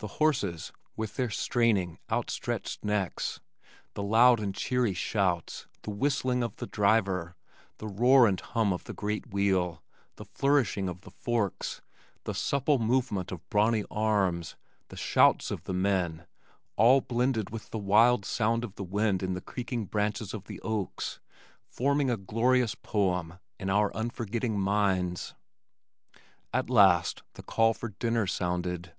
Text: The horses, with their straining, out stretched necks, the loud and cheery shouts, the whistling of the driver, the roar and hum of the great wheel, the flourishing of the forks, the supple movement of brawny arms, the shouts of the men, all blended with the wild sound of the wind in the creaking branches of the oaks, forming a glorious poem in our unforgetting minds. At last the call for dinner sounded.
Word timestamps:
The 0.00 0.08
horses, 0.20 0.72
with 0.94 1.16
their 1.16 1.30
straining, 1.30 1.98
out 2.10 2.30
stretched 2.30 2.84
necks, 2.84 3.40
the 3.94 4.02
loud 4.02 4.40
and 4.40 4.54
cheery 4.54 4.92
shouts, 4.92 5.66
the 5.84 5.90
whistling 5.90 6.42
of 6.42 6.56
the 6.56 6.66
driver, 6.66 7.34
the 7.78 7.88
roar 7.88 8.26
and 8.26 8.38
hum 8.38 8.74
of 8.74 8.84
the 8.84 8.92
great 8.92 9.32
wheel, 9.32 9.82
the 10.16 10.26
flourishing 10.26 10.86
of 10.86 11.00
the 11.00 11.10
forks, 11.10 11.80
the 12.24 12.34
supple 12.34 12.78
movement 12.78 13.32
of 13.32 13.48
brawny 13.48 13.86
arms, 13.90 14.54
the 14.88 14.98
shouts 14.98 15.50
of 15.50 15.64
the 15.64 15.72
men, 15.72 16.26
all 16.76 17.00
blended 17.00 17.48
with 17.48 17.70
the 17.70 17.78
wild 17.78 18.26
sound 18.26 18.64
of 18.64 18.74
the 18.74 18.84
wind 18.84 19.22
in 19.22 19.32
the 19.32 19.40
creaking 19.40 19.86
branches 19.86 20.34
of 20.34 20.44
the 20.44 20.60
oaks, 20.60 21.20
forming 21.70 22.10
a 22.10 22.18
glorious 22.18 22.74
poem 22.74 23.38
in 23.58 23.70
our 23.70 23.90
unforgetting 23.96 24.60
minds. 24.60 25.34
At 26.52 26.68
last 26.68 27.22
the 27.32 27.42
call 27.42 27.72
for 27.72 27.88
dinner 27.88 28.26
sounded. 28.26 28.92